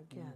Again. 0.00 0.32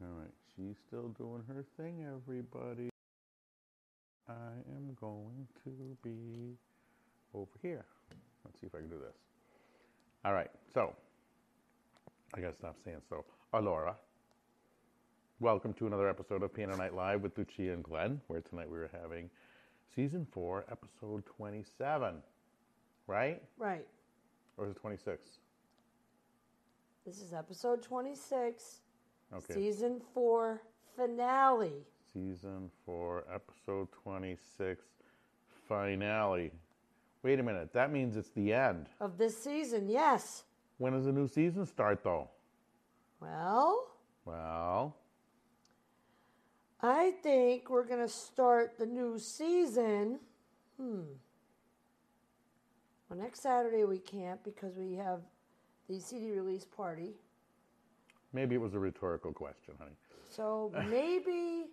All 0.00 0.20
right, 0.20 0.30
she's 0.54 0.76
still 0.86 1.08
doing 1.18 1.42
her 1.48 1.64
thing, 1.76 2.06
everybody. 2.06 2.90
I 4.28 4.54
am 4.70 4.96
going 5.00 5.48
to 5.64 5.96
be 6.04 6.54
over 7.34 7.50
here. 7.60 7.84
Let's 8.44 8.60
see 8.60 8.68
if 8.68 8.74
I 8.76 8.78
can 8.78 8.88
do 8.88 9.00
this. 9.00 9.16
All 10.24 10.32
right, 10.32 10.50
so 10.72 10.94
I 12.34 12.40
gotta 12.40 12.54
stop 12.54 12.76
saying 12.84 13.02
so. 13.08 13.24
Alora, 13.52 13.96
welcome 15.40 15.72
to 15.72 15.88
another 15.88 16.08
episode 16.08 16.44
of 16.44 16.54
Piano 16.54 16.76
Night 16.76 16.94
Live 16.94 17.22
with 17.22 17.36
Lucia 17.36 17.72
and 17.72 17.82
Glenn, 17.82 18.20
where 18.28 18.42
tonight 18.42 18.70
we 18.70 18.78
are 18.78 18.90
having 19.02 19.28
season 19.96 20.24
four, 20.32 20.64
episode 20.70 21.24
27, 21.36 22.22
right? 23.08 23.42
Right. 23.58 23.86
Or 24.56 24.66
is 24.66 24.70
it 24.72 24.76
26? 24.80 25.38
This 27.04 27.20
is 27.20 27.32
episode 27.32 27.82
26, 27.82 28.82
Okay. 29.34 29.54
season 29.54 30.00
4 30.14 30.60
finale. 30.94 31.84
Season 32.12 32.70
4, 32.84 33.24
episode 33.32 33.88
26, 33.92 34.84
finale. 35.66 36.52
Wait 37.22 37.40
a 37.40 37.42
minute, 37.42 37.72
that 37.72 37.90
means 37.92 38.16
it's 38.16 38.30
the 38.30 38.52
end. 38.52 38.88
Of 39.00 39.18
this 39.18 39.36
season, 39.42 39.88
yes. 39.88 40.44
When 40.78 40.92
does 40.92 41.06
the 41.06 41.12
new 41.12 41.26
season 41.28 41.66
start, 41.66 42.04
though? 42.04 42.28
Well, 43.20 43.88
Well, 44.24 44.94
I 46.80 47.12
think 47.22 47.70
we're 47.70 47.84
going 47.84 48.00
to 48.06 48.08
start 48.12 48.78
the 48.78 48.86
new 48.86 49.18
season. 49.18 50.20
Hmm. 50.78 51.00
Well, 53.08 53.18
next 53.18 53.42
Saturday 53.42 53.84
we 53.84 53.98
can't 53.98 54.42
because 54.44 54.76
we 54.76 54.94
have 54.94 55.20
the 55.88 55.98
CD 55.98 56.30
release 56.30 56.64
party. 56.64 57.14
maybe 58.32 58.54
it 58.54 58.60
was 58.60 58.74
a 58.74 58.78
rhetorical 58.78 59.32
question, 59.32 59.74
honey. 59.78 59.96
So 60.28 60.72
maybe 60.90 61.66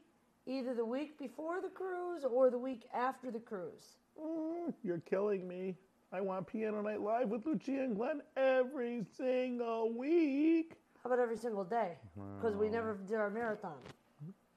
either 0.47 0.73
the 0.73 0.85
week 0.85 1.17
before 1.19 1.61
the 1.61 1.69
cruise 1.69 2.23
or 2.23 2.49
the 2.49 2.57
week 2.57 2.83
after 2.93 3.31
the 3.31 3.39
cruise. 3.39 3.97
Mm, 4.19 4.73
you're 4.83 4.99
killing 5.09 5.47
me. 5.47 5.75
I 6.13 6.21
want 6.21 6.47
Piano 6.47 6.81
Night 6.81 7.01
Live 7.01 7.27
with 7.29 7.45
Lucia 7.45 7.83
and 7.83 7.95
Glenn 7.95 8.21
every 8.37 9.05
single 9.17 9.91
week. 9.91 10.75
How 11.03 11.09
about 11.09 11.19
every 11.19 11.37
single 11.37 11.65
day? 11.65 11.97
Because 12.39 12.55
we 12.55 12.69
never 12.69 12.97
did 13.07 13.17
our 13.17 13.29
marathon. 13.29 13.75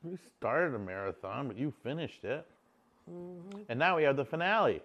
We 0.02 0.16
started 0.38 0.74
a 0.74 0.78
marathon, 0.78 1.48
but 1.48 1.58
you 1.58 1.72
finished 1.82 2.22
it. 2.24 2.46
And 3.68 3.78
now 3.78 3.96
we 3.96 4.04
have 4.04 4.16
the 4.16 4.24
finale. 4.24 4.82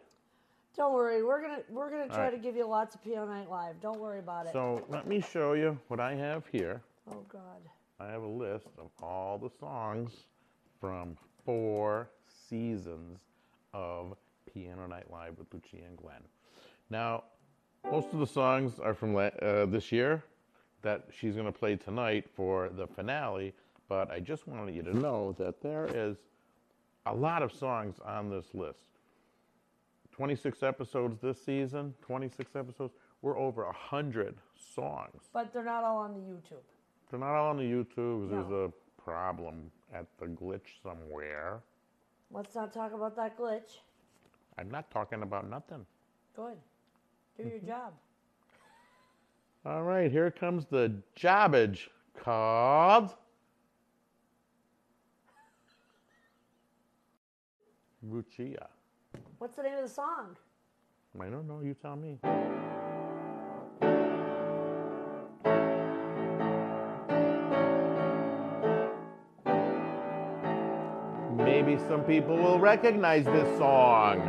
Don't 0.76 0.94
worry, 0.94 1.24
we're 1.24 1.42
gonna 1.42 1.62
we're 1.70 1.90
gonna 1.90 2.08
try 2.08 2.26
right. 2.26 2.32
to 2.32 2.38
give 2.38 2.56
you 2.56 2.68
lots 2.68 2.96
of 2.96 3.04
PO 3.04 3.26
Night 3.26 3.50
Live. 3.50 3.80
Don't 3.80 4.00
worry 4.00 4.20
about 4.20 4.48
it. 4.48 4.54
So 4.54 4.84
let 4.90 5.08
me 5.08 5.22
show 5.22 5.54
you 5.54 5.78
what 5.88 6.00
I 6.00 6.16
have 6.16 6.46
here. 6.52 6.82
oh 7.12 7.24
God. 7.30 7.62
I 8.00 8.08
have 8.08 8.24
a 8.24 8.28
list 8.28 8.68
of 8.80 8.90
all 9.02 9.38
the 9.38 9.52
songs 9.60 10.26
from 10.82 11.16
four 11.46 12.10
seasons 12.50 13.20
of 13.74 14.16
Piano 14.52 14.88
Night 14.88 15.10
Live 15.12 15.38
with 15.38 15.48
Lucia 15.54 15.86
and 15.86 15.96
Glenn. 15.96 16.22
Now, 16.90 17.24
most 17.90 18.12
of 18.14 18.20
the 18.20 18.28
songs 18.28 18.80
are 18.80 18.94
from 18.94 19.16
uh, 19.16 19.30
this 19.66 19.92
year 19.92 20.24
that 20.82 21.06
she's 21.12 21.36
going 21.36 21.46
to 21.46 21.52
play 21.52 21.76
tonight 21.76 22.26
for 22.36 22.70
the 22.70 22.88
finale, 22.88 23.54
but 23.88 24.12
I 24.12 24.20
just 24.20 24.48
wanted 24.48 24.76
you 24.76 24.84
to 24.84 24.98
know 24.98 25.34
that 25.38 25.62
there 25.62 25.88
is 25.94 26.18
a 27.06 27.14
lot 27.14 27.42
of 27.42 27.52
songs 27.52 27.96
on 28.06 28.30
this 28.30 28.48
list. 28.54 28.80
26 30.28 30.64
episodes 30.64 31.20
this 31.22 31.44
season, 31.44 31.94
26 32.02 32.56
episodes. 32.56 32.94
We're 33.22 33.38
over 33.38 33.66
100 33.66 34.38
songs. 34.56 35.22
But 35.34 35.52
they're 35.52 35.66
not 35.66 35.84
all 35.84 35.98
on 35.98 36.14
the 36.14 36.22
YouTube. 36.22 36.62
They're 37.12 37.20
not 37.20 37.36
all 37.36 37.50
on 37.50 37.58
the 37.58 37.64
YouTube. 37.64 38.22
'cause 38.22 38.30
There's 38.30 38.48
No. 38.48 38.56
a 38.56 39.02
problem 39.02 39.70
at 39.92 40.06
the 40.20 40.28
glitch 40.28 40.82
somewhere. 40.82 41.62
Let's 42.32 42.56
not 42.56 42.72
talk 42.72 42.94
about 42.94 43.18
that 43.18 43.38
glitch. 43.38 43.80
I'm 44.58 44.72
not 44.72 44.90
talking 44.90 45.24
about 45.24 45.46
nothing. 45.50 45.86
Good. 46.34 46.58
Do 47.36 47.44
your 47.44 47.60
job. 47.74 47.94
All 49.66 49.84
right, 49.84 50.10
here 50.10 50.32
comes 50.32 50.68
the 50.68 51.02
jobbage 51.16 51.92
called 52.16 53.14
Lucia. 58.02 58.70
What's 59.44 59.58
the 59.58 59.64
name 59.64 59.76
of 59.76 59.84
the 59.84 59.90
song? 59.90 60.38
I 61.20 61.26
don't 61.26 61.46
know. 61.50 61.60
You 61.60 61.74
tell 61.74 61.98
me. 61.98 62.18
Maybe 71.36 71.78
some 71.90 72.04
people 72.06 72.38
will 72.38 72.58
recognize 72.58 73.26
this 73.26 73.58
song. 73.58 74.22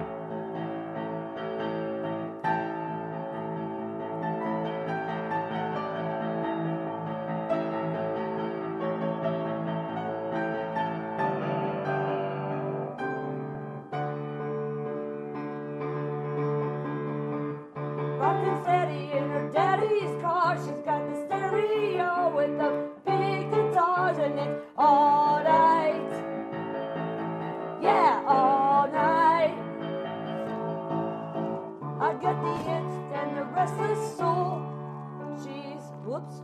All 24.85 25.43
night. 25.43 26.13
Yeah, 27.81 28.23
all 28.27 28.87
night. 28.89 29.57
I 32.01 32.13
got 32.25 32.37
the 32.45 32.55
itch 32.77 32.95
and 33.19 33.37
the 33.37 33.45
restless 33.45 34.19
soul. 34.19 34.61
She's, 35.39 35.85
whoops, 36.05 36.43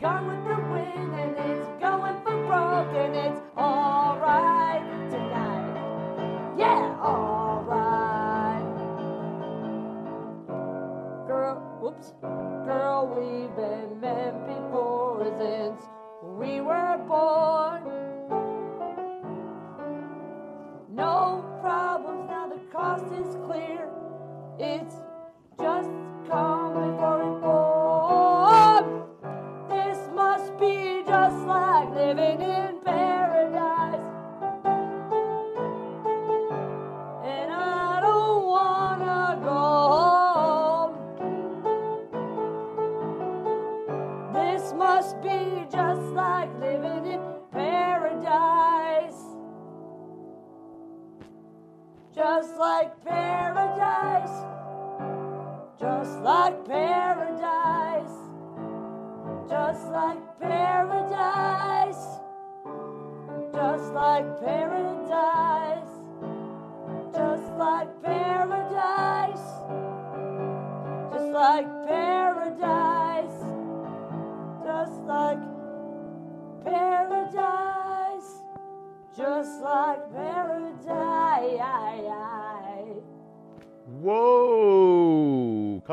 gone 0.00 0.26
with 0.30 0.42
the 0.50 0.58
wind 0.72 1.14
and 1.14 1.36
it's 1.38 1.68
going 1.80 2.16
for 2.24 2.36
broke 2.48 2.94
and 2.96 3.14
it's 3.14 3.40
alright 3.56 4.82
tonight. 5.10 6.56
Yeah, 6.58 6.98
alright. 7.00 8.76
Girl, 11.28 11.78
whoops, 11.80 12.14
girl, 12.66 13.06
we've 13.14 13.54
been 13.54 14.00
meant 14.00 14.46
before 14.48 15.24
since 15.38 15.80
we 16.38 16.60
were 16.60 16.98
born. 17.08 17.82
No 20.94 21.44
problems 21.62 22.28
now, 22.28 22.48
the 22.48 22.60
cost 22.70 23.06
is 23.12 23.36
clear. 23.46 23.88
It's 24.58 24.96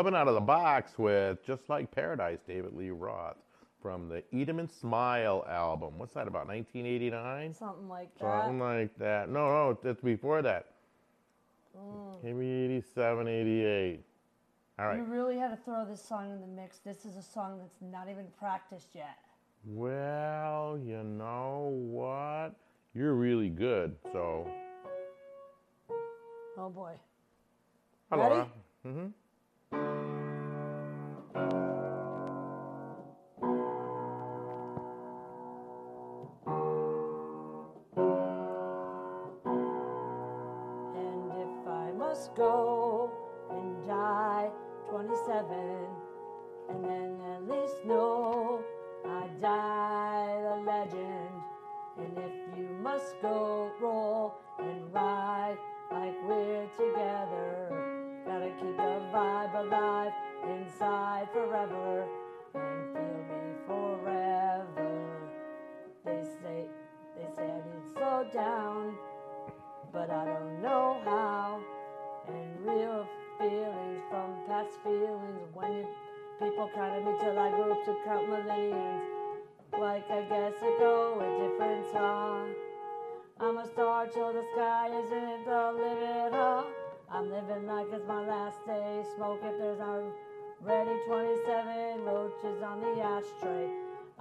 Coming 0.04 0.20
out 0.20 0.28
of 0.28 0.34
the 0.34 0.42
box 0.42 1.00
with 1.00 1.42
Just 1.46 1.70
Like 1.70 1.90
Paradise, 1.90 2.40
David 2.46 2.76
Lee 2.76 2.90
Roth 2.90 3.38
from 3.82 4.10
the 4.10 4.22
Eat 4.34 4.50
'em 4.50 4.60
and 4.60 4.70
Smile 4.70 5.46
album. 5.48 5.98
What's 5.98 6.12
that 6.12 6.28
about? 6.28 6.46
1989? 6.46 7.54
Something 7.54 7.88
like 7.88 8.14
that. 8.16 8.20
Something 8.20 8.60
like 8.60 8.98
that. 8.98 9.30
No, 9.30 9.48
no, 9.48 9.90
it's 9.90 10.02
before 10.02 10.42
that. 10.42 10.74
Mm. 11.78 12.22
Maybe 12.22 12.46
87, 12.46 13.30
88. 13.30 14.04
All 14.78 14.88
right. 14.88 14.98
You 14.98 15.06
really 15.06 15.38
had 15.38 15.52
to 15.52 15.56
throw 15.56 15.86
this 15.86 16.04
song 16.04 16.32
in 16.32 16.42
the 16.42 16.48
mix. 16.48 16.80
This 16.80 17.06
is 17.06 17.16
a 17.16 17.24
song 17.24 17.58
that's 17.60 17.82
not 17.82 18.10
even 18.10 18.28
practiced 18.38 18.94
yet. 18.94 19.20
Well, 19.64 20.78
you 20.84 21.02
know 21.02 21.70
what? 21.82 22.56
You're 22.94 23.14
really 23.14 23.50
good. 23.50 23.96
So, 24.12 24.52
Oh 26.58 26.70
boy. 26.70 26.92
hello. 28.10 28.30
Ready? 28.30 28.50
Mm-hmm. 28.86 29.08
27, 44.94 45.48
and 46.70 46.84
then 46.84 47.18
at 47.34 47.50
least 47.50 47.84
know 47.84 48.62
I 49.04 49.28
die 49.42 50.38
a 50.54 50.62
legend. 50.62 51.34
And 51.98 52.16
if 52.16 52.60
you 52.60 52.68
must 52.80 53.20
go 53.20 53.72
roll 53.82 54.36
and 54.60 54.94
ride 54.94 55.58
like 55.92 56.14
we're 56.28 56.68
together, 56.78 58.22
gotta 58.28 58.52
keep 58.62 58.78
the 58.78 59.02
vibe 59.12 59.56
alive 59.66 60.12
inside 60.48 61.28
forever 61.34 62.06
and 62.54 62.94
feel 62.94 63.26
me 63.34 63.56
forever. 63.66 65.22
They 66.06 66.22
say, 66.22 66.68
they 67.18 67.36
say 67.36 67.46
I 67.46 67.56
need 67.56 67.82
to 67.82 67.94
slow 67.96 68.28
down 68.32 68.96
but 69.92 70.12
I 70.12 70.26
don't 70.26 70.62
know 70.62 71.02
how. 71.04 71.62
And 72.28 72.66
real 72.66 73.08
feelings 73.44 74.00
from 74.10 74.32
past 74.48 74.72
feelings 74.84 75.44
when 75.54 75.86
people 76.40 76.70
counted 76.74 77.04
me 77.04 77.12
till 77.20 77.38
I 77.38 77.50
grew 77.52 77.74
up 77.74 77.84
to 77.84 77.96
count 78.06 78.30
millenniums. 78.30 79.04
Like 79.74 80.10
I 80.10 80.22
guess 80.32 80.54
I 80.62 80.72
go 80.80 81.20
a 81.20 81.28
different 81.44 81.92
song. 81.92 82.54
I'm 83.42 83.58
a 83.58 83.68
star 83.68 84.08
till 84.08 84.32
the 84.32 84.46
sky 84.54 84.88
isn't 84.88 85.44
the 85.44 85.64
limit, 85.76 86.32
huh? 86.32 86.64
I'm 87.12 87.30
living 87.30 87.68
like 87.68 87.88
it's 87.92 88.08
my 88.08 88.26
last 88.26 88.66
day. 88.66 89.04
Smoke 89.18 89.42
if 89.44 89.60
there's 89.60 89.82
already 89.82 90.96
27 91.06 92.06
roaches 92.06 92.64
on 92.64 92.80
the 92.80 93.02
ashtray. 93.02 93.68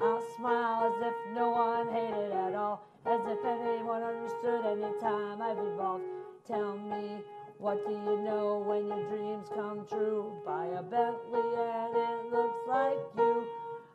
I'll 0.01 0.25
smile 0.37 0.91
as 0.91 0.99
if 1.07 1.15
no 1.37 1.51
one 1.51 1.89
hated 1.95 2.33
at 2.33 2.55
all, 2.57 2.83
as 3.07 3.21
if 3.25 3.39
anyone 3.45 4.03
understood 4.03 4.67
any 4.67 4.99
time 5.01 5.41
I've 5.41 5.59
evolved. 5.59 6.05
Tell 6.49 6.77
me, 6.77 7.23
what 7.63 7.87
do 7.87 7.93
you 7.93 8.19
know 8.25 8.59
when 8.67 8.89
your 8.89 9.09
dreams 9.09 9.47
come 9.55 9.87
true? 9.87 10.33
Buy 10.45 10.67
a 10.67 10.83
Bentley 10.83 11.39
and 11.39 11.97
it 11.97 12.33
looks 12.33 12.59
like 12.67 12.99
you. 13.17 13.47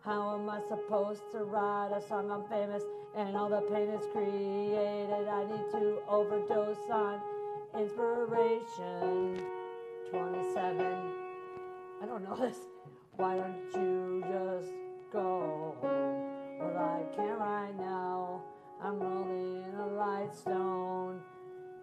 How 0.06 0.36
am 0.36 0.50
I 0.50 0.62
supposed 0.70 1.24
to 1.34 1.40
write 1.40 1.92
a 1.94 2.00
song 2.08 2.32
I'm 2.32 2.46
famous 2.48 2.84
and 3.14 3.36
all 3.36 3.50
the 3.50 3.60
pain 3.70 3.90
is 3.90 4.06
created? 4.14 5.28
I 5.28 5.44
need 5.44 5.70
to 5.74 6.00
overdose 6.08 6.78
on 6.90 7.20
inspiration. 7.78 9.44
27. 10.12 11.12
I 12.02 12.06
don't 12.06 12.24
know 12.24 12.38
this. 12.38 12.56
Why 13.18 13.36
don't 13.36 13.68
you 13.74 14.24
just 14.32 14.72
go? 15.12 15.76
Well, 15.82 16.78
I 16.78 17.04
can't 17.18 17.38
right 17.38 17.78
now. 17.78 18.44
I'm 18.82 18.98
rolling 18.98 19.66
a 19.78 19.88
light 19.88 20.34
stone. 20.34 21.20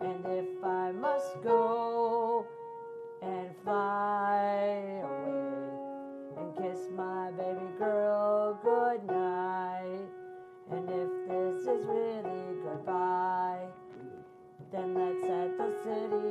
And 0.05 0.23
if 0.27 0.62
I 0.62 0.93
must 0.93 1.43
go 1.43 2.45
and 3.23 3.49
fly 3.65 5.01
away 5.03 5.45
and 6.37 6.55
kiss 6.59 6.91
my 6.95 7.31
baby 7.31 7.71
girl 7.79 8.61
goodnight, 8.62 10.09
and 10.71 10.91
if 10.91 11.09
this 11.27 11.62
is 11.62 11.87
really 11.87 12.55
goodbye, 12.62 13.67
then 14.71 14.95
let's 14.95 15.27
set 15.27 15.56
the 15.56 15.73
city 15.83 16.24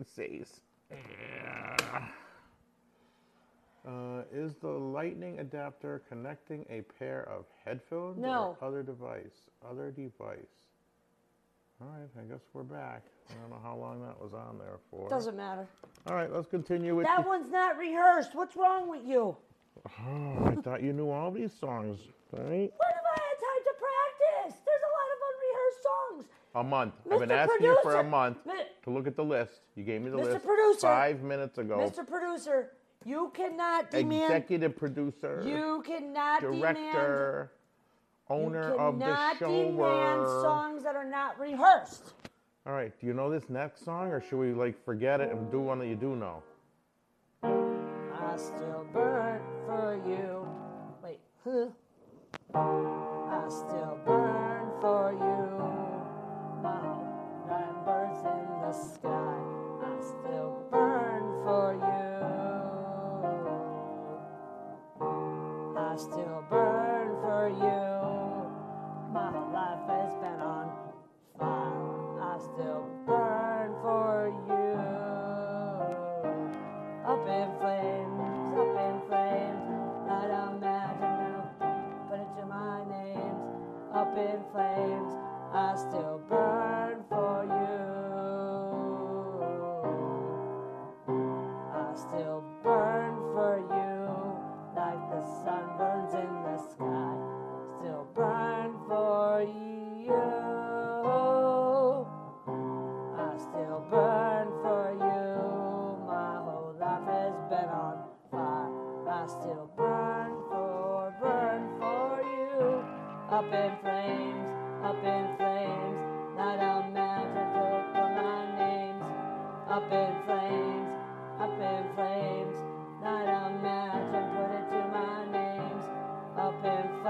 don't 0.00 0.18
know 0.18 0.26
what 0.40 0.40
it 0.40 0.46
says. 0.50 0.60
Uh, 3.88 4.22
is 4.32 4.54
the 4.56 4.68
lightning 4.68 5.38
adapter 5.38 6.02
connecting 6.08 6.66
a 6.68 6.82
pair 6.98 7.26
of 7.30 7.46
headphones 7.64 8.18
No. 8.18 8.56
or 8.60 8.66
other 8.68 8.82
device? 8.82 9.48
Other 9.68 9.90
device. 9.90 10.36
All 11.80 11.88
right, 11.88 12.08
I 12.18 12.30
guess 12.30 12.42
we're 12.52 12.62
back. 12.62 13.02
I 13.30 13.34
don't 13.40 13.48
know 13.48 13.60
how 13.62 13.74
long 13.76 14.02
that 14.02 14.20
was 14.20 14.34
on 14.34 14.58
there 14.58 14.76
for. 14.90 15.08
Doesn't 15.08 15.36
matter. 15.36 15.66
All 16.06 16.14
right, 16.14 16.30
let's 16.30 16.46
continue 16.46 16.94
with. 16.94 17.06
That 17.06 17.22
the- 17.22 17.28
one's 17.28 17.50
not 17.50 17.78
rehearsed. 17.78 18.34
What's 18.34 18.54
wrong 18.54 18.90
with 18.90 19.02
you? 19.06 19.34
Oh, 20.06 20.44
I 20.44 20.56
thought 20.56 20.82
you 20.82 20.92
knew 20.92 21.08
all 21.08 21.30
these 21.30 21.52
songs, 21.54 22.00
right? 22.32 22.42
When 22.42 22.50
have 22.50 23.06
I 23.16 23.18
had 23.18 23.38
time 23.38 23.62
to 23.64 23.74
practice? 23.78 24.60
There's 24.66 24.82
a 24.82 24.92
lot 24.92 25.08
of 25.14 25.18
unrehearsed 25.30 25.82
songs. 25.82 26.24
A 26.56 26.62
month. 26.62 26.94
I've 27.10 27.18
been 27.20 27.28
Mr. 27.30 27.32
asking 27.32 27.66
you 27.66 27.78
for 27.82 27.94
a 27.94 28.04
month 28.04 28.44
Mi- 28.44 28.52
to 28.84 28.90
look 28.90 29.06
at 29.06 29.16
the 29.16 29.24
list. 29.24 29.60
You 29.76 29.84
gave 29.84 30.02
me 30.02 30.10
the 30.10 30.16
Mr. 30.18 30.24
list 30.32 30.44
Producer. 30.46 30.80
five 30.80 31.22
minutes 31.22 31.58
ago. 31.58 31.78
Mr. 31.78 32.06
Producer, 32.06 32.72
you 33.04 33.30
cannot 33.34 33.90
demand. 33.90 34.24
Executive 34.32 34.76
producer, 34.76 35.42
You 35.46 35.82
cannot 35.86 36.40
demand. 36.42 36.60
director, 36.76 37.52
owner 38.28 38.70
you 38.74 38.78
of 38.78 38.98
the 38.98 39.04
cannot 39.04 39.38
show. 39.38 39.64
demand 39.64 40.28
songs 40.42 40.82
that 40.84 40.96
are 40.96 41.04
not 41.08 41.38
rehearsed. 41.38 42.14
All 42.66 42.74
right. 42.74 42.92
Do 43.00 43.06
you 43.06 43.14
know 43.14 43.30
this 43.30 43.48
next 43.48 43.84
song, 43.84 44.08
or 44.12 44.20
should 44.20 44.38
we 44.38 44.52
like 44.52 44.82
forget 44.84 45.20
it 45.20 45.30
and 45.30 45.50
do 45.50 45.60
one 45.60 45.78
that 45.78 45.86
you 45.86 45.96
do 45.96 46.14
know? 46.14 46.42
I 47.42 48.36
still 48.36 48.86
burn 48.92 49.40
for 49.66 49.98
you. 50.06 50.46
Wait, 51.02 51.20
huh? 51.42 51.66
I 52.54 53.48
still 53.48 53.98
burn 54.04 54.70
for 54.80 55.12
you. 55.12 56.62
My 56.62 56.80
nine 56.82 56.82
birds 56.82 56.99
in 56.99 56.99
sky. 58.72 59.36
I 59.82 60.00
still 60.00 60.62
burn 60.70 61.22
for 61.44 61.74
you. 61.74 62.10
I 65.76 65.96
still 65.96 66.44
burn 66.48 67.16
for 67.20 67.48
you. 67.48 67.90
My 69.12 69.30
life 69.52 69.88
has 69.88 70.14
been 70.22 70.40
on 70.40 70.70
fire. 71.38 72.20
I 72.22 72.38
still 72.38 72.86
burn 73.06 73.74
for 73.82 74.32
you. 74.48 74.78
Up 77.10 77.26
in 77.26 77.59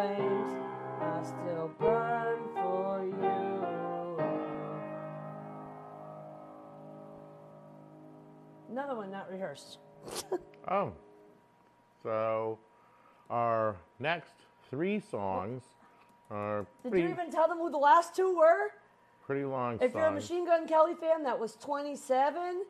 flames. 0.01 0.53
I 1.01 1.23
still 1.23 1.71
burn 1.79 2.39
for 2.55 3.05
you. 3.05 4.17
Another 8.71 8.97
one 8.97 9.11
not 9.11 9.31
rehearsed. 9.31 9.79
Oh. 10.69 10.93
So 12.03 12.59
our 13.31 13.77
next 13.99 14.35
three 14.69 15.01
songs 15.01 15.63
are 16.31 16.67
Did 16.83 16.91
pretty, 16.91 17.07
you 17.07 17.13
even 17.13 17.31
tell 17.31 17.49
them 17.49 17.59
who 17.59 17.71
the 17.71 17.79
last 17.79 18.15
two 18.15 18.37
were? 18.37 18.73
pretty 19.25 19.45
long 19.45 19.79
If 19.81 19.95
you're 19.95 20.05
a. 20.05 20.13
Machine 20.13 20.45
Gun 20.45 20.69
Kelly 20.69 20.95
fan, 20.95 21.25
that 21.25 21.41
was 21.41 21.57
27. 21.57 22.63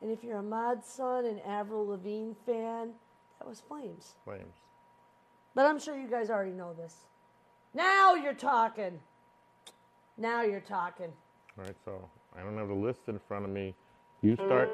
And 0.00 0.10
if 0.10 0.24
you're 0.24 0.38
a 0.38 0.42
Mod 0.42 0.84
Sun 0.84 1.26
and 1.26 1.40
Avril 1.46 1.86
Lavigne 1.86 2.32
fan, 2.46 2.92
that 3.38 3.46
was 3.46 3.60
Flames. 3.60 4.14
Flames. 4.24 4.54
But 5.54 5.66
I'm 5.66 5.78
sure 5.78 5.96
you 5.96 6.08
guys 6.08 6.30
already 6.30 6.52
know 6.52 6.72
this. 6.72 6.94
Now 7.74 8.14
you're 8.14 8.34
talking. 8.34 8.98
Now 10.16 10.42
you're 10.42 10.60
talking. 10.60 11.12
All 11.58 11.64
right, 11.64 11.76
so 11.84 12.08
I 12.36 12.42
don't 12.42 12.56
have 12.58 12.68
the 12.68 12.74
list 12.74 13.00
in 13.08 13.18
front 13.28 13.44
of 13.44 13.50
me. 13.50 13.74
You 14.22 14.36
start 14.36 14.70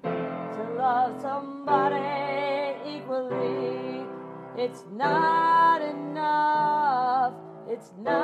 To 0.03 0.63
love 0.77 1.11
somebody 1.21 2.05
equally. 2.93 4.05
It's 4.57 4.83
not 4.93 5.81
enough. 5.81 7.33
It's 7.67 7.91
not 7.99 8.20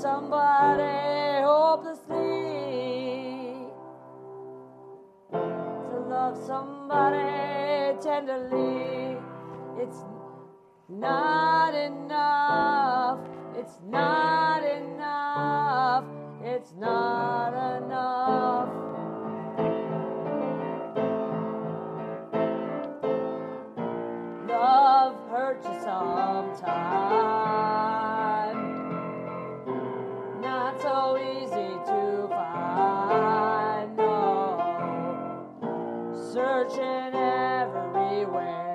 somebody 0.00 1.42
hopelessly. 1.44 2.16
To 5.30 5.98
love 6.08 6.36
somebody 6.46 7.98
tenderly. 8.00 9.18
It's 9.78 10.02
not 10.88 11.74
enough. 11.74 13.18
It's 13.54 13.78
not 13.86 14.09
Searching 36.32 37.12
everywhere. 37.12 38.70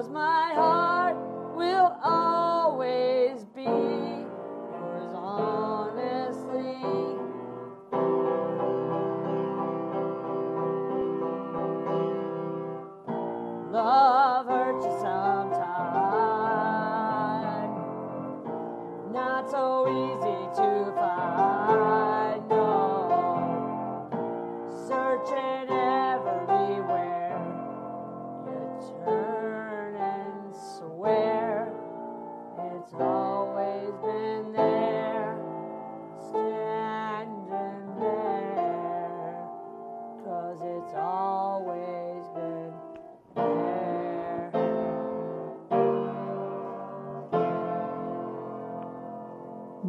Cause 0.00 0.08
my 0.08 0.39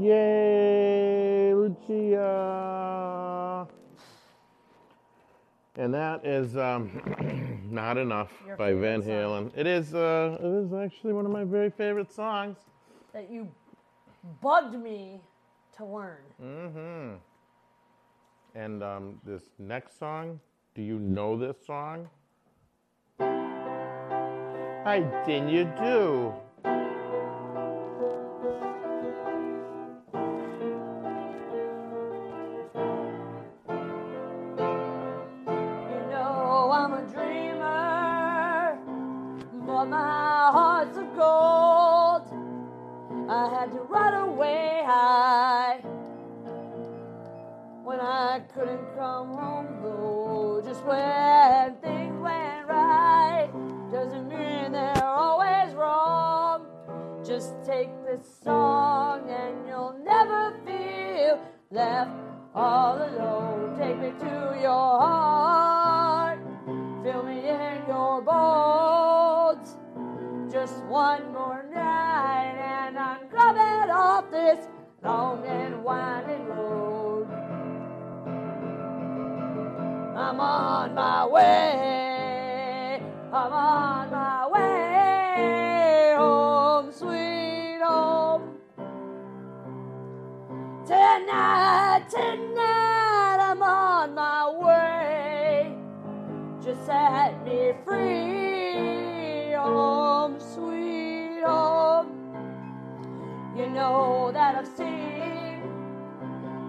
Yay, 0.02 1.54
Lucia! 1.54 2.88
And 5.76 5.94
that 5.94 6.26
is 6.26 6.58
um, 6.58 7.62
not 7.70 8.00
enough 8.00 8.32
Your 8.48 8.56
by 8.56 8.74
Van 8.74 9.04
Halen. 9.04 9.52
It 9.56 9.68
is. 9.68 9.94
Uh, 9.94 10.40
it 10.42 10.48
is 10.48 10.74
actually 10.74 11.14
one 11.14 11.28
of 11.28 11.32
my 11.32 11.44
very 11.44 11.70
favorite 11.70 12.12
songs. 12.12 12.58
That 13.14 13.30
you 13.30 13.48
bugged 14.42 14.74
me 14.74 15.22
to 15.78 15.86
learn. 15.86 16.24
Mm-hmm. 16.44 17.18
And 18.56 18.82
um, 18.84 19.22
this 19.24 19.44
next 19.60 20.00
song, 20.00 20.40
do 20.74 20.82
you 20.82 20.98
know 20.98 21.38
this 21.38 21.58
song? 21.64 22.10
I 24.84 25.06
didn't 25.28 25.50
you 25.50 25.66
do. 25.80 26.34
Song 58.24 59.30
and 59.30 59.68
you'll 59.68 59.98
never 60.04 60.54
feel 60.66 61.40
left 61.72 62.12
all 62.54 62.98
alone. 62.98 63.78
Take 63.78 63.98
me 64.00 64.12
to 64.20 64.58
your 64.62 65.00
heart, 65.00 66.40
fill 67.04 67.24
me 67.24 67.50
in 67.50 67.82
your 67.88 68.22
bones. 68.22 69.78
Just 70.52 70.84
one 70.86 71.32
more 71.34 71.66
night 71.74 72.56
and 72.58 73.00
I'm 73.00 73.28
coming 73.30 73.90
off 73.90 74.30
this 74.30 74.68
long 75.04 75.46
and 75.46 75.84
winding 75.84 76.46
road. 76.48 77.28
I'm 80.16 80.40
on 80.40 80.94
my 80.94 81.26
way. 81.26 83.02
I'm 83.34 83.54
on 83.54 84.12
my 84.12 84.41
Tonight, 92.12 93.38
I'm 93.40 93.64
on 93.64 94.14
my 94.16 94.52
way. 94.52 95.74
Just 96.62 96.86
set 96.86 97.42
me 97.46 97.72
free, 97.86 99.54
home, 99.54 100.38
sweet 100.38 101.42
home. 101.42 102.12
You 103.56 103.68
know 103.68 104.30
that 104.34 104.56
I've 104.56 104.68
seen 104.68 105.62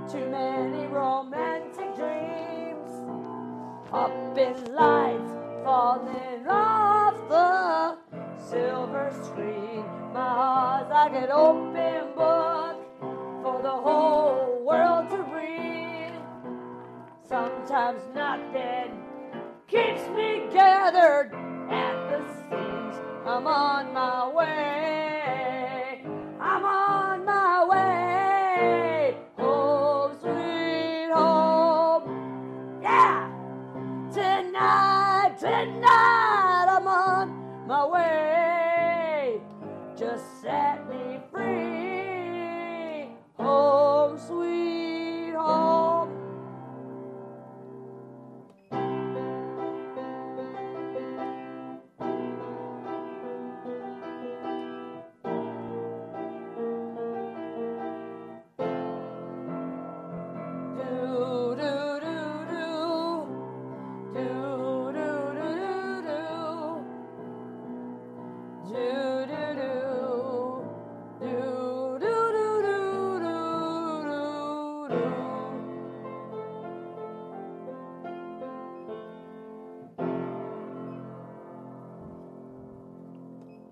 too 0.08 0.30
many 0.30 0.86
romantic 0.86 1.92
dreams 1.96 2.92
up 3.92 4.38
in 4.38 4.72
lights 4.76 5.32
falling 5.64 6.46
off 6.48 7.16
the 7.28 7.96
silver 8.48 9.10
screen. 9.24 9.84
My 10.14 10.20
heart's 10.20 10.90
like 10.90 11.14
an 11.14 11.32
open 11.32 12.14
book 12.14 12.76
for 13.42 13.60
the 13.60 13.70
whole 13.70 14.62
world. 14.64 15.11
Sometimes 17.32 18.02
nothing 18.14 18.92
keeps 19.66 20.06
me 20.10 20.42
gathered 20.52 21.32
at 21.70 22.10
the 22.10 22.20
seams. 22.50 22.96
I'm 23.24 23.46
on 23.46 23.94
my 23.94 24.28
way. 24.28 24.81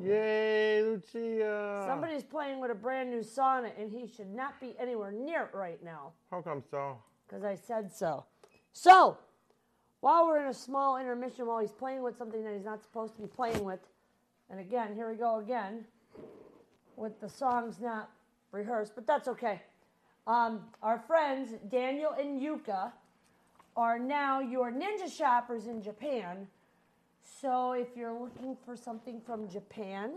Yay, 0.02 0.82
Lucia! 0.82 1.84
Somebody's 1.86 2.24
playing 2.24 2.58
with 2.60 2.70
a 2.70 2.74
brand 2.74 3.10
new 3.10 3.22
sonnet, 3.22 3.74
and 3.78 3.90
he 3.90 4.06
should 4.06 4.30
not 4.30 4.58
be 4.60 4.74
anywhere 4.78 5.12
near 5.12 5.44
it 5.44 5.54
right 5.54 5.82
now 5.84 6.12
How 6.30 6.40
come 6.40 6.62
so? 6.70 6.96
because 7.28 7.44
I 7.44 7.54
said 7.54 7.92
so. 7.92 8.24
So, 8.72 9.18
while 10.00 10.26
we're 10.26 10.40
in 10.40 10.48
a 10.48 10.54
small 10.54 10.96
intermission, 10.96 11.46
while 11.46 11.58
he's 11.58 11.70
playing 11.72 12.02
with 12.02 12.16
something 12.16 12.42
that 12.44 12.54
he's 12.54 12.64
not 12.64 12.82
supposed 12.82 13.14
to 13.16 13.22
be 13.22 13.28
playing 13.28 13.62
with, 13.62 13.80
and 14.50 14.60
again, 14.60 14.94
here 14.94 15.08
we 15.08 15.16
go 15.16 15.38
again 15.38 15.84
with 16.96 17.20
the 17.20 17.28
songs 17.28 17.80
not 17.80 18.10
rehearsed, 18.52 18.94
but 18.94 19.06
that's 19.06 19.28
okay. 19.28 19.62
Um, 20.26 20.60
our 20.82 20.98
friends 20.98 21.54
Daniel 21.70 22.12
and 22.18 22.40
Yuka 22.40 22.92
are 23.76 23.98
now 23.98 24.40
your 24.40 24.70
ninja 24.72 25.10
shoppers 25.10 25.66
in 25.66 25.82
Japan. 25.82 26.46
So 27.40 27.72
if 27.72 27.88
you're 27.96 28.18
looking 28.18 28.56
for 28.64 28.76
something 28.76 29.20
from 29.20 29.48
Japan 29.48 30.12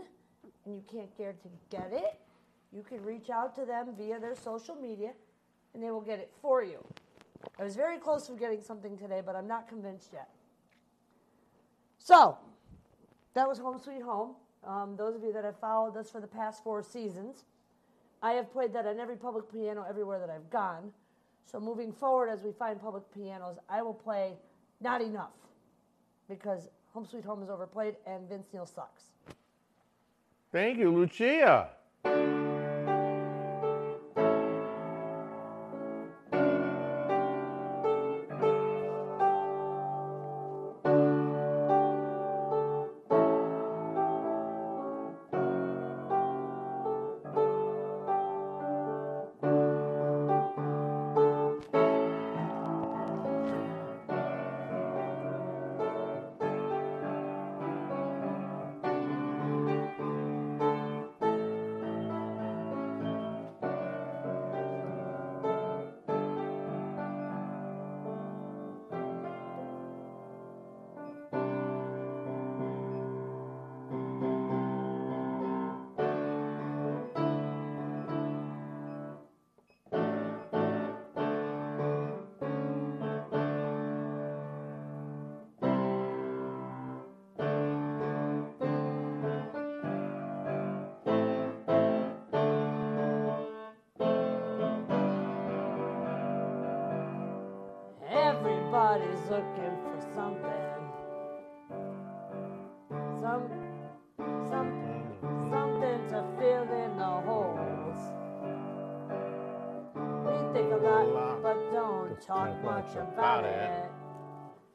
and 0.66 0.74
you 0.74 0.82
can't 0.90 1.16
get 1.16 1.40
to 1.42 1.48
get 1.70 1.90
it, 1.92 2.18
you 2.72 2.82
can 2.82 3.02
reach 3.02 3.30
out 3.30 3.54
to 3.54 3.64
them 3.64 3.94
via 3.96 4.18
their 4.18 4.34
social 4.34 4.74
media 4.74 5.12
and 5.72 5.82
they 5.82 5.90
will 5.90 6.00
get 6.00 6.18
it 6.18 6.32
for 6.42 6.62
you. 6.62 6.84
I 7.58 7.64
was 7.64 7.76
very 7.76 7.98
close 7.98 8.26
to 8.26 8.32
getting 8.32 8.62
something 8.62 8.98
today, 8.98 9.22
but 9.24 9.36
I'm 9.36 9.46
not 9.46 9.68
convinced 9.68 10.10
yet. 10.12 10.28
So, 11.98 12.36
that 13.34 13.48
was 13.48 13.58
Home 13.58 13.78
Sweet 13.78 14.02
Home. 14.02 14.34
Um, 14.66 14.96
those 14.96 15.14
of 15.14 15.22
you 15.22 15.32
that 15.32 15.44
have 15.44 15.58
followed 15.60 15.96
us 15.96 16.10
for 16.10 16.20
the 16.20 16.26
past 16.26 16.64
four 16.64 16.82
seasons, 16.82 17.44
I 18.22 18.32
have 18.32 18.50
played 18.52 18.72
that 18.72 18.86
on 18.86 18.98
every 18.98 19.16
public 19.16 19.52
piano 19.52 19.84
everywhere 19.88 20.18
that 20.18 20.30
I've 20.30 20.48
gone. 20.50 20.92
So, 21.44 21.60
moving 21.60 21.92
forward, 21.92 22.30
as 22.30 22.42
we 22.42 22.52
find 22.52 22.80
public 22.80 23.02
pianos, 23.12 23.58
I 23.68 23.82
will 23.82 23.92
play 23.92 24.32
Not 24.80 25.02
Enough 25.02 25.34
because 26.28 26.68
Home 26.94 27.06
Sweet 27.06 27.24
Home 27.24 27.42
is 27.42 27.50
overplayed 27.50 27.96
and 28.06 28.26
Vince 28.28 28.46
Neil 28.52 28.64
sucks. 28.64 29.10
Thank 30.50 30.78
you, 30.78 30.90
Lucia. 30.90 31.70
Everybody's 98.94 99.28
looking 99.28 99.76
for 99.82 100.00
something. 100.14 100.82
Some, 103.20 103.48
some, 104.48 104.70
something 105.50 106.00
to 106.10 106.24
fill 106.38 106.68
in 106.78 106.96
the 106.96 107.12
holes. 107.26 108.00
We 110.24 110.36
think 110.52 110.72
a 110.72 110.76
lot, 110.76 111.42
but 111.42 111.58
don't 111.72 112.20
talk 112.22 112.62
much 112.62 112.94
about 112.94 113.44
it. 113.44 113.90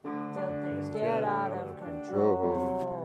Till 0.04 0.50
things 0.66 0.90
get 0.90 1.24
out 1.24 1.54
of 1.54 1.80
control. 1.80 2.99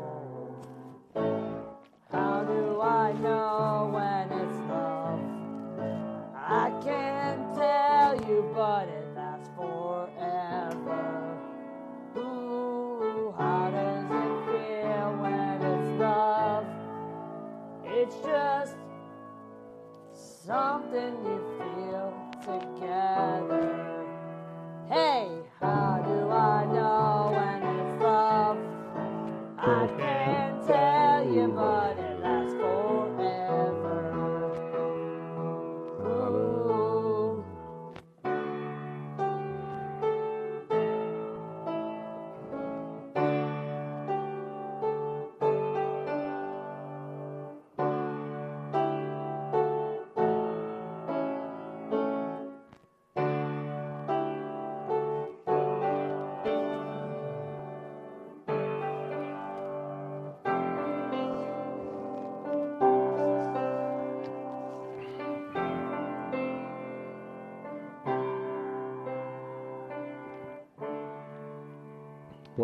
Something 20.94 21.26
you 21.26 21.53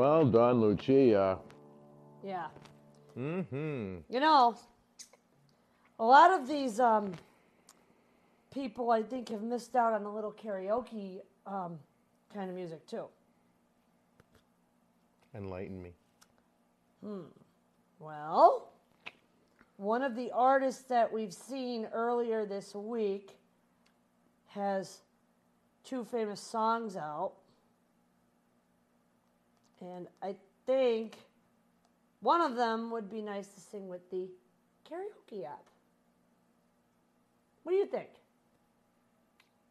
Well 0.01 0.25
done, 0.25 0.63
Lucia. 0.63 1.39
Yeah. 2.25 2.47
Mm-hmm. 3.19 3.97
You 4.09 4.21
know, 4.21 4.57
a 5.99 6.05
lot 6.07 6.31
of 6.31 6.49
these 6.49 6.81
um, 6.81 7.13
people, 8.51 8.93
I 8.93 9.03
think, 9.03 9.29
have 9.29 9.43
missed 9.43 9.77
out 9.77 9.93
on 9.93 10.05
a 10.05 10.15
little 10.15 10.33
karaoke 10.33 11.19
um, 11.47 11.79
kind 12.33 12.49
of 12.49 12.57
music 12.57 12.87
too. 12.87 13.09
Enlighten 15.35 15.83
me. 15.83 15.93
Hmm. 17.05 17.25
Well, 17.99 18.73
one 19.77 20.03
of 20.03 20.17
the 20.17 20.31
artists 20.31 20.85
that 20.85 21.13
we've 21.13 21.35
seen 21.35 21.87
earlier 21.93 22.47
this 22.47 22.75
week 22.75 23.37
has 24.47 25.03
two 25.85 26.07
famous 26.07 26.41
songs 26.41 26.97
out. 26.97 27.35
And 29.81 30.07
I 30.23 30.35
think 30.67 31.17
one 32.21 32.41
of 32.41 32.57
them 32.57 32.91
would 32.91 33.11
be 33.11 33.23
nice 33.23 33.49
to 33.49 33.61
sing 33.61 33.89
with 33.89 34.09
the 34.11 34.29
karaoke 34.89 35.45
app. 35.47 35.65
What 37.63 37.73
do 37.73 37.77
you 37.79 37.87
think? 37.87 38.09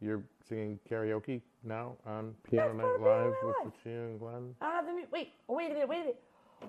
You're 0.01 0.23
singing 0.47 0.79
karaoke 0.89 1.41
now 1.63 1.97
on 2.05 2.33
Piano 2.49 2.73
Night 2.73 2.81
part 2.83 2.95
of 2.95 3.01
Piano 3.01 3.23
Live 3.25 3.33
with. 3.43 3.55
Lucia 3.85 3.99
and 4.05 4.19
Glenn? 4.19 4.55
I 4.61 4.65
don't 4.65 4.75
have 4.75 4.85
the 4.85 4.91
mu- 4.93 5.07
wait. 5.11 5.33
Oh, 5.47 5.55
wait 5.55 5.71
a 5.71 5.73
minute. 5.73 5.89
Wait 5.89 5.97
a 5.97 5.99
minute. 5.99 6.21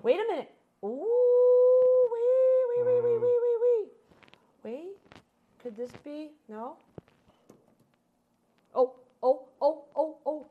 Wait 0.03 0.15
a 0.19 0.31
minute. 0.31 0.51
Ooh, 0.83 2.09
wait, 2.11 2.85
wait, 2.85 2.85
wait, 2.85 3.03
wait, 3.03 3.21
wait, 3.21 3.39
wait, 3.41 3.57
wait. 3.61 3.87
Wait. 4.63 4.97
Could 5.63 5.77
this 5.77 5.91
be? 6.03 6.31
No. 6.49 6.75
Oh, 8.75 8.93
oh, 9.23 9.47
oh, 9.61 9.85
oh, 9.95 10.17
oh. 10.25 10.45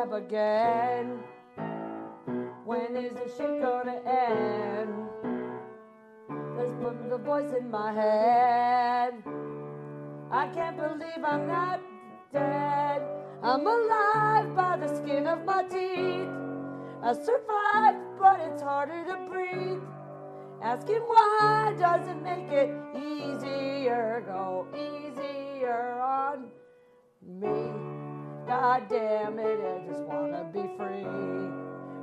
Let's 0.00 0.12
again. 0.12 1.18
When 2.64 2.96
is 2.96 3.12
the 3.12 3.28
shit 3.36 3.60
gonna 3.60 4.00
end? 4.06 5.08
Put 6.80 7.10
the 7.10 7.18
voice 7.18 7.52
in 7.58 7.70
my 7.70 7.92
head. 7.92 9.14
I 10.30 10.46
can't 10.48 10.76
believe 10.76 11.24
I'm 11.24 11.46
not 11.46 11.80
dead. 12.32 13.02
I'm 13.42 13.66
alive 13.66 14.54
by 14.54 14.76
the 14.80 14.88
skin 14.96 15.26
of 15.26 15.44
my 15.44 15.62
teeth. 15.64 16.28
I 17.02 17.12
survived, 17.12 17.98
but 18.18 18.40
it's 18.40 18.62
harder 18.62 19.04
to 19.04 19.16
breathe. 19.28 19.82
Asking 20.62 21.00
why 21.00 21.74
doesn't 21.78 22.22
make 22.22 22.50
it 22.52 22.70
easier. 22.94 24.22
Go 24.26 24.66
easier 24.74 26.00
on 26.00 26.48
me. 27.22 27.89
God 28.50 28.88
damn 28.88 29.38
it, 29.38 29.60
I 29.60 29.86
just 29.86 30.00
wanna 30.00 30.42
be 30.52 30.62
free. 30.76 31.04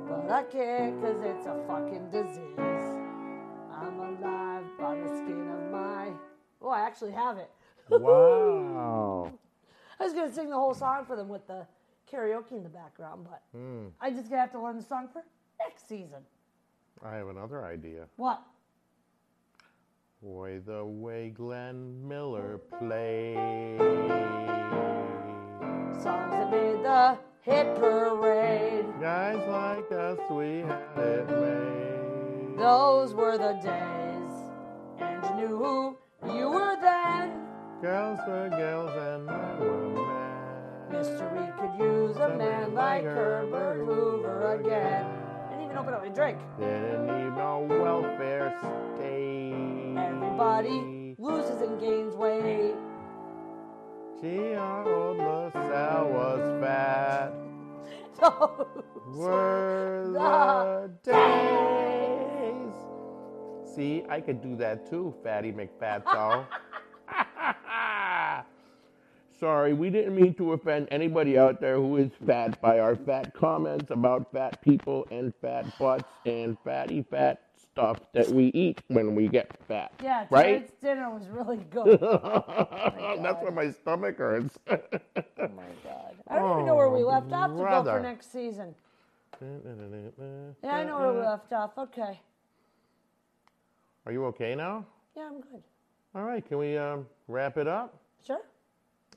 But 0.08 0.30
I 0.30 0.42
can't 0.44 0.98
cause 1.02 1.20
it's 1.22 1.44
a 1.46 1.62
fucking 1.68 2.08
disease. 2.10 2.96
I'm 3.70 4.00
alive 4.00 4.64
by 4.80 4.94
the 4.94 5.08
skin 5.08 5.46
of 5.50 5.70
my. 5.70 6.08
Oh, 6.62 6.70
I 6.70 6.80
actually 6.80 7.12
have 7.12 7.36
it. 7.36 7.50
Wow. 7.90 9.30
I 10.00 10.04
was 10.04 10.14
gonna 10.14 10.32
sing 10.32 10.48
the 10.48 10.56
whole 10.56 10.72
song 10.72 11.04
for 11.04 11.16
them 11.16 11.28
with 11.28 11.46
the 11.46 11.66
karaoke 12.10 12.52
in 12.52 12.62
the 12.62 12.70
background, 12.70 13.26
but 13.28 13.42
Hmm. 13.52 13.88
I 14.00 14.10
just 14.10 14.30
gonna 14.30 14.40
have 14.40 14.52
to 14.52 14.62
learn 14.62 14.78
the 14.78 14.82
song 14.82 15.08
for 15.12 15.22
next 15.60 15.86
season. 15.86 16.24
I 17.04 17.14
have 17.16 17.28
another 17.28 17.62
idea. 17.66 18.06
What? 18.16 18.40
Boy, 20.22 20.60
the 20.64 20.82
way 20.82 21.28
Glenn 21.28 22.08
Miller 22.08 22.56
plays. 22.78 23.78
Songs 26.00 26.30
that 26.30 26.50
made 26.52 26.84
the 26.84 27.18
hit 27.42 27.74
parade. 27.74 28.86
Guys 29.00 29.42
like 29.48 29.90
us, 29.90 30.18
we 30.30 30.60
had 30.60 30.96
it 30.96 31.28
made. 31.28 32.56
Those 32.56 33.14
were 33.14 33.36
the 33.36 33.54
days, 33.54 34.32
and 35.00 35.24
you 35.24 35.48
knew 35.48 35.56
who 35.56 35.96
you 36.38 36.50
were 36.50 36.76
then. 36.80 37.32
Girls 37.82 38.20
were 38.28 38.48
girls 38.48 38.92
and 38.92 39.26
men 39.26 39.58
were 39.58 39.88
men. 39.88 40.92
Mystery 40.92 41.52
could 41.58 41.84
use 41.84 42.16
a 42.16 42.28
man 42.28 42.74
like 42.74 43.02
Herbert 43.02 43.84
Hoover 43.84 44.54
again. 44.54 45.04
Didn't 45.50 45.64
even 45.64 45.76
open 45.78 45.94
up 45.94 46.02
my 46.04 46.10
drink. 46.10 46.38
Didn't 46.60 47.06
need 47.06 47.36
no 47.36 47.66
welfare 47.68 48.56
state. 48.96 49.96
Everybody 49.96 51.16
loses 51.18 51.60
and 51.60 51.80
gains 51.80 52.14
weight. 52.14 52.76
Our 54.20 54.92
old 54.92 55.18
LaSalle 55.18 56.08
was 56.10 56.60
fat. 56.60 57.32
Those 58.20 59.16
Were 59.16 60.10
the 60.12 60.90
the 61.04 61.12
days. 61.12 62.74
See, 63.76 64.02
I 64.08 64.20
could 64.20 64.42
do 64.42 64.56
that 64.56 64.90
too, 64.90 65.14
Fatty 65.22 65.52
McFatso. 65.52 66.46
Sorry, 69.38 69.72
we 69.72 69.88
didn't 69.88 70.16
mean 70.16 70.34
to 70.34 70.52
offend 70.54 70.88
anybody 70.90 71.38
out 71.38 71.60
there 71.60 71.76
who 71.76 71.96
is 71.96 72.10
fat 72.26 72.60
by 72.60 72.80
our 72.80 72.96
fat 72.96 73.32
comments 73.34 73.92
about 73.92 74.32
fat 74.32 74.60
people 74.62 75.06
and 75.12 75.32
fat 75.40 75.64
butts 75.78 76.12
and 76.26 76.56
fatty 76.64 77.04
fat 77.08 77.40
stuff 77.78 78.00
that 78.12 78.28
we 78.28 78.46
eat 78.46 78.82
when 78.88 79.14
we 79.14 79.28
get 79.28 79.56
fat. 79.68 79.92
Yeah, 80.02 80.26
right? 80.30 80.54
tonight's 80.54 80.72
dinner 80.82 81.10
was 81.10 81.28
really 81.28 81.56
good. 81.70 82.00
That's 82.00 83.42
why 83.42 83.50
my 83.54 83.70
stomach 83.70 84.18
hurts. 84.18 84.58
oh 84.68 84.78
my 85.38 85.70
god. 85.84 86.14
I 86.28 86.36
don't 86.36 86.52
even 86.54 86.66
know 86.66 86.74
where 86.74 86.90
we 86.90 87.04
left 87.04 87.32
off 87.32 87.50
to 87.50 87.56
go 87.56 87.62
brother. 87.62 87.92
for 87.92 88.00
next 88.00 88.32
season. 88.32 88.74
Yeah, 89.40 90.74
I 90.74 90.84
know 90.84 90.98
where 90.98 91.12
we 91.12 91.20
left 91.20 91.52
off. 91.52 91.78
Okay. 91.78 92.20
Are 94.06 94.12
you 94.12 94.24
okay 94.26 94.54
now? 94.56 94.84
Yeah, 95.16 95.28
I'm 95.28 95.40
good. 95.40 95.62
All 96.14 96.24
right, 96.24 96.46
can 96.46 96.58
we 96.58 96.76
um, 96.76 97.06
wrap 97.28 97.58
it 97.58 97.68
up 97.68 98.00
Sure. 98.26 98.40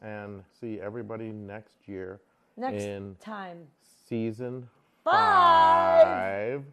and 0.04 0.44
see 0.60 0.80
everybody 0.80 1.32
next 1.32 1.88
year 1.88 2.20
Next 2.58 2.84
in 2.84 3.16
time. 3.20 3.66
season 4.08 4.68
Five. 5.04 6.06
five 6.06 6.64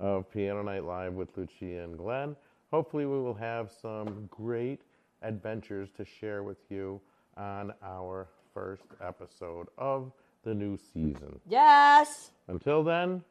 of 0.00 0.30
Piano 0.30 0.62
Night 0.62 0.84
Live 0.84 1.14
with 1.14 1.28
Lucia 1.36 1.82
and 1.84 1.96
Glenn. 1.96 2.36
Hopefully, 2.70 3.06
we 3.06 3.18
will 3.18 3.34
have 3.34 3.70
some 3.70 4.28
great 4.30 4.82
adventures 5.22 5.88
to 5.96 6.04
share 6.04 6.42
with 6.42 6.58
you 6.68 7.00
on 7.36 7.72
our 7.82 8.28
first 8.52 8.84
episode 9.00 9.68
of 9.78 10.12
the 10.42 10.54
new 10.54 10.76
season. 10.92 11.40
Yes. 11.48 12.30
Until 12.48 12.82
then, 12.82 13.22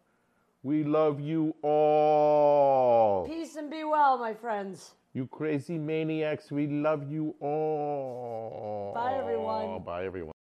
we 0.64 0.84
love 0.84 1.20
you 1.20 1.56
all. 1.62 3.26
Peace 3.28 3.56
and 3.56 3.70
be 3.70 3.84
well, 3.84 4.18
my 4.18 4.34
friends. 4.34 4.96
You 5.14 5.28
crazy 5.28 5.78
maniacs, 5.78 6.52
we 6.52 6.68
love 6.68 7.10
you 7.10 7.36
all. 7.40 8.92
Bye, 8.94 9.16
everyone. 9.18 9.82
Bye, 9.84 10.06
everyone. 10.06 10.35